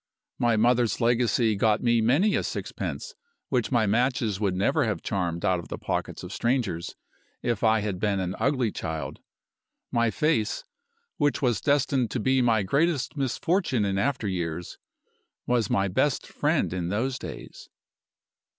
[0.39, 3.13] My mother's legacy got me many a sixpence
[3.49, 6.95] which my matches would never have charmed out of the pockets of strangers
[7.43, 9.19] if I had been an ugly child.
[9.91, 10.63] My face.
[11.17, 14.79] which was destined to be my greatest misfortune in after years,
[15.45, 17.69] was my best friend in those days.